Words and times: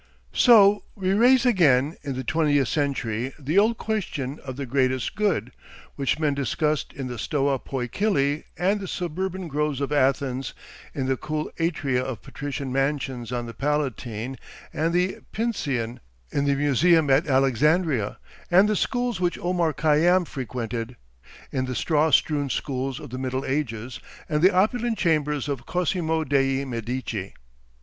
So 0.33 0.83
we 0.95 1.11
raise 1.13 1.45
again, 1.45 1.95
in 2.01 2.15
the 2.15 2.23
twentieth 2.23 2.67
century, 2.69 3.33
the 3.37 3.59
old 3.59 3.77
question 3.77 4.39
of 4.43 4.55
'the 4.55 4.65
greatest 4.65 5.13
good,' 5.13 5.51
which 5.95 6.17
men 6.17 6.33
discussed 6.33 6.91
in 6.91 7.05
the 7.05 7.19
Stoa 7.19 7.59
Poikile 7.59 8.41
and 8.57 8.79
the 8.79 8.87
suburban 8.87 9.47
groves 9.47 9.79
of 9.79 9.91
Athens, 9.91 10.55
in 10.95 11.05
the 11.05 11.17
cool 11.17 11.51
atria 11.59 12.01
of 12.01 12.23
patrician 12.23 12.71
mansions 12.71 13.31
on 13.31 13.45
the 13.45 13.53
Palatine 13.53 14.39
and 14.73 14.91
the 14.91 15.19
Pincian, 15.31 15.99
in 16.31 16.45
the 16.45 16.55
Museum 16.55 17.11
at 17.11 17.27
Alexandria, 17.27 18.17
and 18.49 18.67
the 18.67 18.75
schools 18.75 19.19
which 19.19 19.37
Omar 19.37 19.71
Khayyam 19.71 20.25
frequented, 20.25 20.95
in 21.51 21.65
the 21.65 21.75
straw 21.75 22.09
strewn 22.09 22.49
schools 22.49 22.99
of 22.99 23.11
the 23.11 23.19
Middle 23.19 23.45
Ages 23.45 23.99
and 24.27 24.41
the 24.41 24.51
opulent 24.51 24.97
chambers 24.97 25.47
of 25.47 25.67
Cosimo 25.67 26.23
dei 26.23 26.65
Medici." 26.65 27.35